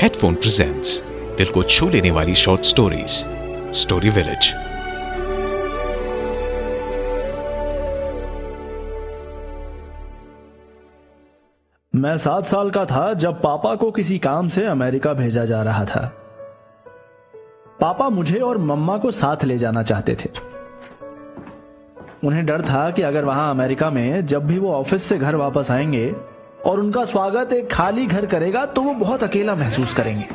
[0.00, 3.08] Headphone presents दिल को छू लेने वाली शॉर्ट स्टोरीज
[3.70, 4.54] स्टोरी विलेज
[11.94, 15.84] मैं सात साल का था जब पापा को किसी काम से अमेरिका भेजा जा रहा
[15.84, 16.12] था।
[17.80, 20.30] पापा मुझे और मम्मा को साथ ले जाना चाहते थे।
[22.24, 25.70] उन्हें डर था कि अगर वहाँ अमेरिका में जब भी वो ऑफ़िस से घर वापस
[25.70, 26.37] आएँगे
[26.68, 30.28] और उनका स्वागत एक खाली घर करेगा तो वो बहुत अकेला महसूस करेंगे।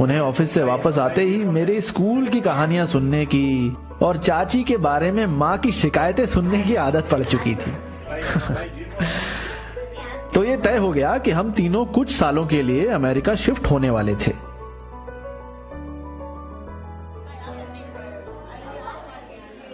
[0.00, 4.76] उन्हें ऑफ़िस से वापस आते ही मेरे स्कूल की कहानियाँ सुनने की और चाची के
[4.76, 7.76] बारे में माँ की शिकायतें सुनने की आदत पड़ चुकी थी।
[10.34, 13.90] तो ये तय हो गया कि हम तीनों कुछ सालों के लिए अमेरिका शिफ्ट होने
[13.90, 14.32] वाले थे।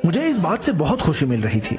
[0.04, 1.78] मुझे इस बात से बहुत खुशी मिल रही थी।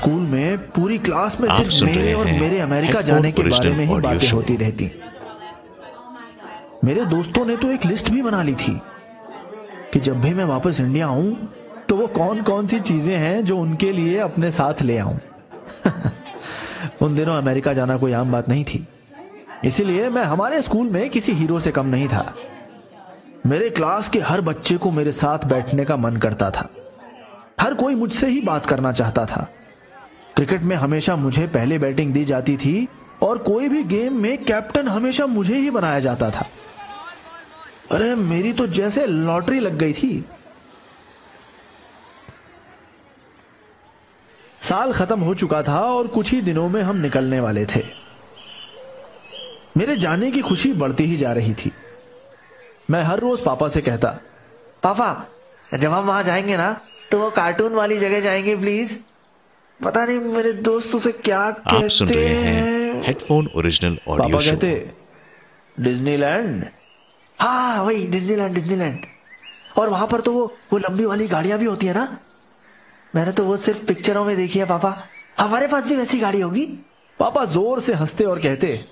[0.00, 4.00] स्कूल में पूरी क्लास में सिर्फ़ मेरे और मेरे अमेरिका जाने के बारे में ही
[4.00, 4.90] बातें होती रहती।
[6.84, 8.80] मेरे दोस्तों ने तो एक लिस्ट भी बना ली थी
[9.92, 11.48] कि जब भी मैं वापस इंडिया आऊँ
[11.88, 15.18] तो वो कौन कौन सी चीज़ें हैं जो उनके लिए अपने साथ ले आऊँ।
[17.02, 18.86] उन दिनों अमेरिका जाना कोई आम बात नहीं थी।
[19.64, 22.34] इसीलिए मैं हमारे स्कूल में किसी हीरो से कम नहीं था।
[23.46, 26.68] मेरे क्लास के हर बच्चे को मेरे साथ बैठने का मन करता था।
[27.60, 29.48] हर कोई मुझसे ही बात करना चाहता था।
[30.40, 32.88] क्रिकेट में हमेशा मुझे पहले बैटिंग दी जाती थी
[33.22, 36.46] और कोई भी गेम में कैप्टन हमेशा मुझे ही बनाया जाता था।
[37.90, 40.24] अरे, मेरी तो जैसे लॉटरी लग गई थी।
[44.62, 47.84] साल खत्म हो चुका था और कुछ ही दिनों में हम निकलने वाले थे।
[49.76, 51.72] मेरे जाने की खुशी बढ़ती ही जा रही थी।
[52.90, 54.08] मैं हर रोज पापा से कहता,
[54.82, 55.26] पापा,
[55.78, 56.80] जब हम वहाँ जाएँगे ना
[57.10, 58.98] तो वो कार्टून वाली जगह जाएँगे प्लीज़
[59.84, 64.50] पता नहीं मेरे दोस्तों से क्या आप सुन रहे हैं हैं। हेडफोन ओरिजिनल ऑडियो शो
[64.50, 64.90] कहते
[65.80, 66.64] डिज्नीलैंड
[67.40, 69.06] हाँ वही डिज्नीलैंड डिज्नीलैंड
[69.78, 72.18] और वहाँ पर तो वो वो लंबी वाली गाड़ियाँ भी होती है ना?
[73.16, 75.04] मैंने तो वो सिर्फ़ पिक्चरों में देखी है पापा।
[75.38, 76.66] हमारे पास भी वैसी गाड़ी होगी?
[77.18, 78.84] पापा ज़ोर से हँसते और कहते।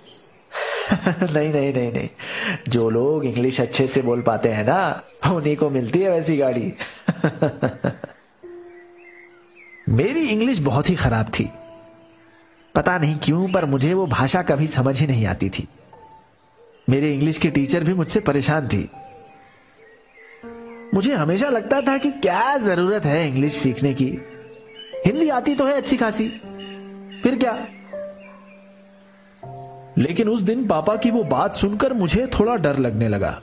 [1.23, 2.09] नहीं नहीं नहीं नहीं।
[2.69, 6.73] जो लोग इंग्लिश अच्छे से बोल पाते हैं ना उन्हीं को मिलती है वैसी गाड़ी।
[9.89, 11.51] मेरी इंग्लिश बहुत ही खराब थी।
[12.75, 15.69] पता नहीं क्यों, पर मुझे वो भाषा कभी समझ ही नहीं आती थी।
[16.91, 18.91] मेरे इंग्लिश की टीचर भी मुझसे परेशान थी।
[20.95, 24.19] मुझे हमेशा लगता था कि क्या ज़रूरत है इंग्लिश सीखने की।
[25.07, 26.29] हिंदी आती तो है अच्छी खासी।
[27.23, 27.67] फिर क्या?
[29.99, 33.43] लेकिन उस दिन पापा की वो बात सुनकर मुझे थोड़ा डर लगने लगा।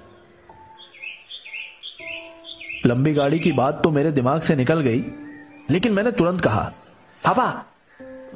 [2.86, 5.06] लंबी गाड़ी की बात तो मेरे दिमाग से निकल गई।
[5.72, 6.72] लेकिन मैंने तुरंत कहा
[7.24, 7.66] पापा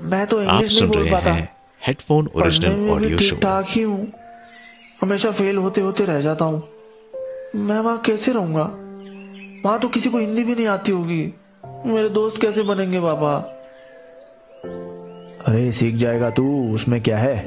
[0.02, 1.50] मैं तो इंग्लिश नहीं बोल रहे पाता। हैं
[1.82, 4.12] हेडफोन ओरिजिनल ऑडियो शो ठीक ठाक ही हूँ।
[5.02, 6.64] हमेशा फेल होते होते रह जाता हूँ।
[7.56, 8.64] मैं वहाँ कैसे रहूँगा?
[9.66, 11.22] वहाँ तो किसी को हिंदी भी नहीं आती होगी।
[11.86, 13.36] मेरे दोस्त कैसे बनेंगे पापा?
[15.48, 17.38] अरे सीख जाएगा तू। उसमें क्या है?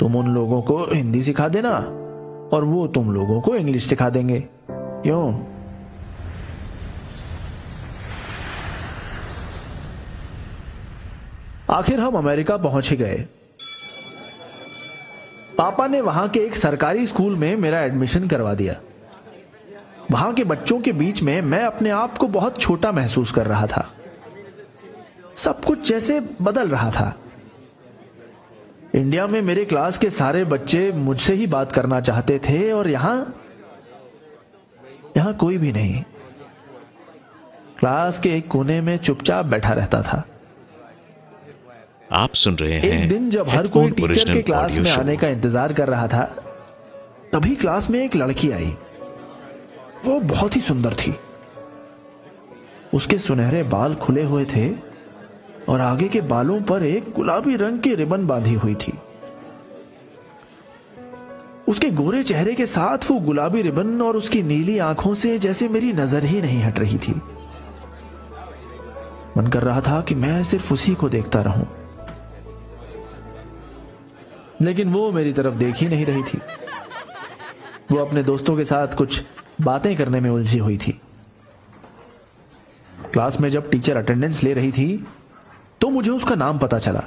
[0.00, 1.70] तुम उन लोगों को हिंदी सिखा देना
[2.52, 5.32] और वो तुम लोगों को इंग्लिश सिखा देंगे। क्यों?
[11.74, 13.26] आखिर हम अमेरिका पहुँच ही गए।
[15.58, 18.76] पापा ने वहाँ के एक सरकारी स्कूल में मेरा एडमिशन करवा दिया।
[20.10, 23.66] वहाँ के बच्चों के बीच में मैं अपने आप को बहुत छोटा महसूस कर रहा
[23.66, 23.90] था।
[25.36, 27.16] सब कुछ जैसे बदल रहा था।
[28.94, 33.34] इंडिया में मेरे क्लास के सारे बच्चे मुझसे ही बात करना चाहते थे और यहाँ
[35.16, 36.02] यहाँ कोई भी नहीं।
[37.78, 40.24] क्लास के एक कोने में चुपचाप बैठा रहता था।
[42.12, 45.28] आप सुन रहे हैं एक दिन जब हर कोई टीचर के क्लास में आने का
[45.28, 46.24] इंतज़ार कर रहा था
[47.32, 48.66] तभी क्लास में एक लड़की आई।
[50.04, 51.14] वो बहुत ही सुंदर थी।
[52.94, 54.70] उसके सुनहरे बाल खुले हुए थे
[55.68, 58.92] और आगे के बालों पर एक गुलाबी रंग की रिबन बांधी हुई थी।
[61.68, 65.92] उसके गोरे चेहरे के साथ वो गुलाबी रिबन और उसकी नीली आँखों से जैसे मेरी
[65.92, 67.12] नज़र ही नहीं हट रही थी।
[69.36, 71.66] मन कर रहा था कि मैं सिर्फ़ उसी को देखता रहूँ।
[74.64, 76.38] लेकिन वो मेरी तरफ़ देख ही नहीं रही थी।
[77.90, 79.22] वो अपने दोस्तों के साथ कुछ
[79.60, 81.00] बातें करने में उलझी हुई थी।
[83.12, 85.06] क्लास में जब टीचर अटेंडेंस ले रही थी
[85.80, 87.02] तो मुझे उसका नाम पता चला।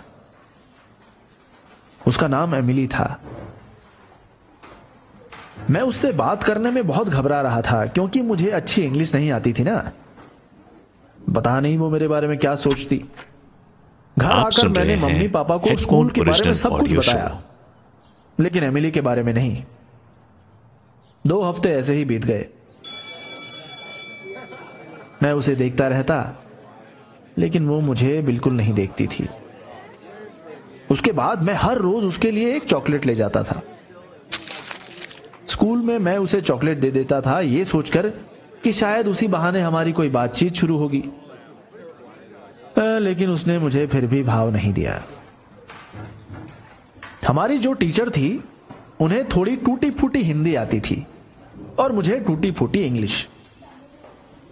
[2.07, 3.19] उसका नाम एमिली था।
[5.69, 9.54] मैं उससे बात करने में बहुत घबरा रहा था, क्योंकि मुझे अच्छी इंग्लिश नहीं आती
[9.54, 9.92] थी ना।
[11.36, 13.04] पता नहीं वो मेरे बारे में क्या सोचती।
[14.19, 17.42] घर आकर मैंने मम्मी पापा को स्कूल के बारे में सब कुछ बताया
[18.40, 19.64] लेकिन एमिली के बारे में नहीं।
[21.25, 22.46] दो हफ़्ते ऐसे ही बीत गए।
[25.24, 26.18] मैं उसे देखता रहता
[27.38, 29.28] लेकिन वो मुझे बिल्कुल नहीं देखती थी।
[30.92, 33.62] उसके बाद मैं हर रोज उसके लिए एक चॉकलेट ले जाता था।
[35.48, 38.10] स्कूल में मैं उसे चॉकलेट दे देता था ये सोचकर
[38.64, 41.04] कि शायद उसी बहाने हमारी कोई बातचीत शुरू होगी।
[42.77, 45.01] लेकिन उसने मुझे फिर भी भाव नहीं दिया।
[47.27, 48.44] हमारी जो टीचर थी,
[49.01, 51.06] उन्हें थोड़ी टूटी फूटी हिंदी आती थी
[51.79, 53.27] और मुझे टूटी फूटी इंग्लिश।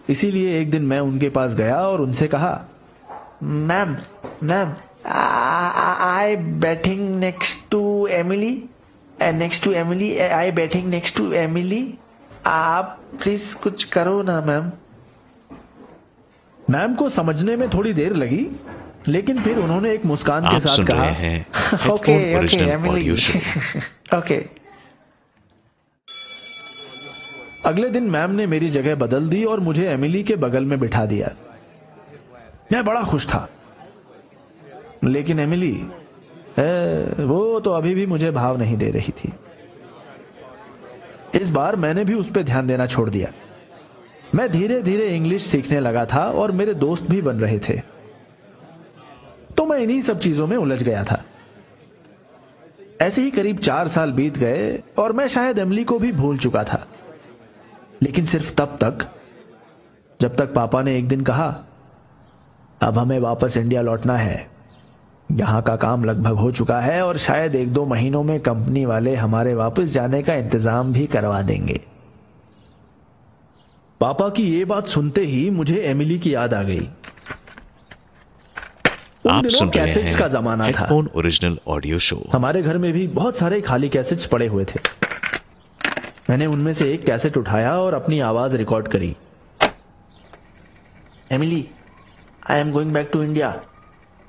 [0.09, 2.65] इसीलिए एक दिन मैं उनके पास गया और उनसे कहा,
[3.43, 3.95] ma'am
[4.43, 4.73] ma'am
[5.07, 8.53] I batting next to Emily
[9.21, 11.93] next to Emily I batting next to Emily,
[12.45, 14.71] आप प्लीज़ कुछ करो ना, मैम।
[16.69, 18.47] मैम को समझने में थोड़ी देर लगी
[19.07, 21.45] लेकिन फिर उन्होंने एक मुस्कान के साथ सुन कहा हैं
[21.89, 23.15] ओके ओके
[24.17, 24.45] ओके
[27.65, 31.05] अगले दिन मैम ने मेरी जगह बदल दी और मुझे एमिली के बगल में बिठा
[31.05, 31.29] दिया।
[32.71, 33.49] मैं बड़ा खुश था।
[35.03, 35.87] लेकिन एमिली
[36.59, 39.33] ए, वो तो अभी भी मुझे भाव नहीं दे रही थी।
[41.39, 43.31] इस बार मैंने भी उस पर ध्यान देना छोड़ दिया।
[44.35, 47.81] मैं धीरे धीरे इंग्लिश सीखने लगा था और मेरे दोस्त भी बन रहे थे।
[49.57, 51.23] तो मैं इन्हीं सब चीज़ों में उलझ गया था।
[53.01, 56.63] ऐसे ही करीब चार साल बीत गए और मैं शायद एमली को भी भूल चुका
[56.63, 56.87] था।
[58.03, 59.07] लेकिन सिर्फ़ तब तक,
[60.21, 61.65] जब तक पापा ने एक दिन कहा,
[62.81, 64.47] अब हमें वापस इंडिया लौटना है।
[65.31, 69.15] यहाँ का काम लगभग हो चुका है और शायद एक दो महीनों में कंपनी वाले
[69.15, 71.81] हमारे वापस जाने का इंतज़ाम भी करवा देंगे।
[73.99, 76.87] पापा की ये बात सुनते ही मुझे एमिली की याद आ गई।
[79.29, 83.37] आप सुन रहे कैसेट्स का जमाना था। ओरिजिनल ऑडियो शो हमारे घर में भी बहुत
[83.37, 84.79] सारे खाली कैसेट्स पड़े हुए थे।
[86.29, 89.15] मैंने उनमें से एक कैसेट उठाया और अपनी आवाज़ रिकॉर्ड करी।
[91.31, 91.67] Emily
[92.49, 93.59] I am going back to India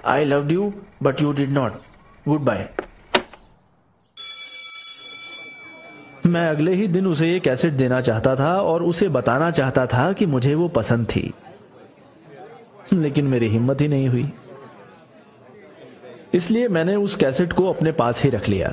[0.06, 0.72] I love you
[1.02, 1.80] but you did not
[2.40, 2.68] goodbye
[6.26, 10.12] मैं अगले ही दिन उसे ये कैसेट देना चाहता था और उसे बताना चाहता था
[10.12, 11.32] कि मुझे वो पसंद थी।
[12.92, 14.30] लेकिन मेरी हिम्मत ही नहीं हुई।
[16.34, 18.72] इसलिए मैंने उस कैसेट को अपने पास ही रख लिया।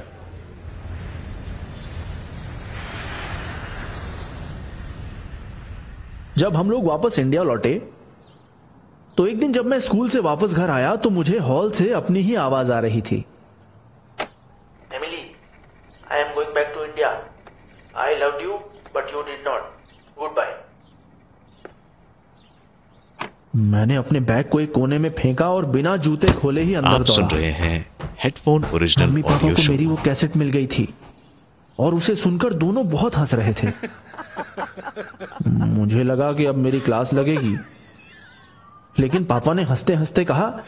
[6.38, 7.73] जब हम लोग वापस इंडिया लौटे
[9.17, 12.19] तो एक दिन जब मैं स्कूल से वापस घर आया तो मुझे हॉल से अपनी
[12.19, 13.25] ही आवाज़ आ रही थी
[14.94, 15.35] Emily
[16.11, 17.09] I am going back to India
[18.19, 18.54] love you
[18.95, 19.62] but you did not
[20.30, 20.60] goodbye
[23.56, 27.04] मैंने अपने बैग को एक कोने में फेंका और बिना जूते खोले ही अंदर आप
[27.04, 27.92] सुन रहे हैं
[28.24, 30.94] हेडफोन मम्मी ओरिजिनल पापा ऑडियो को शो मेरी वो कैसेट मिल गई थी
[31.80, 33.68] और उसे सुनकर दोनों बहुत हंस रहे थे।
[35.48, 37.57] मुझे लगा कि अब मेरी क्लास लगेगी।
[39.00, 40.60] लेकिन पापा ने हँसते हँसते कहा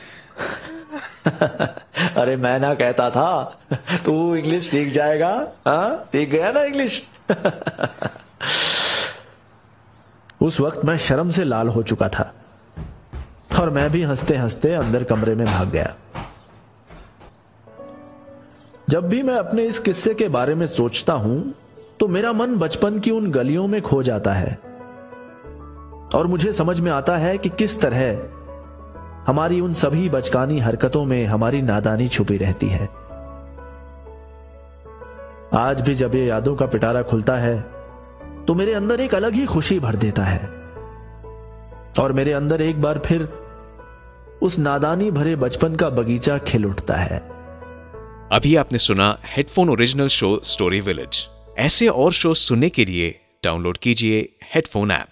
[2.22, 3.60] अरे मैं ना कहता था
[4.06, 6.04] तू इंग्लिश सीख जाएगा हाँ?
[6.04, 7.08] सीख गया ना इंग्लिश
[10.42, 12.34] उस वक्त मैं शर्म से लाल हो चुका था
[13.60, 15.96] और मैं भी हँसते हँसते अंदर कमरे में भाग गया।
[18.90, 21.54] जब भी मैं अपने इस किस्से के बारे में सोचता हूँ
[22.00, 24.60] तो मेरा मन बचपन की उन गलियों में खो जाता है
[26.16, 28.20] और मुझे समझ में आता है कि किस तरह
[29.28, 33.05] हमारी उन सभी बचकानी हरकतों में हमारी नादानी छुपी रहती है।
[35.54, 37.62] आज भी जब ये यादों का पिटारा खुलता है
[38.46, 40.46] तो मेरे अंदर एक अलग ही खुशी भर देता है।
[42.04, 43.22] और मेरे अंदर एक बार फिर
[44.42, 47.20] उस नादानी भरे बचपन का बगीचा खिल उठता है।
[48.32, 53.78] अभी आपने सुना headphone original show story village ऐसे और शो सुनने के लिए डाउनलोड
[53.78, 55.08] कीजिए हेडफोन ऐप